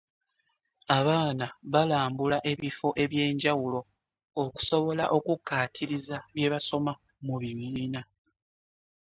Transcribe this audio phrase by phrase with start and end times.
[0.97, 3.79] Abaana balambula ebifo eby'enjawulo
[4.43, 6.91] okusobola okukaatiriza bye basoma
[7.25, 8.01] mu bibiina.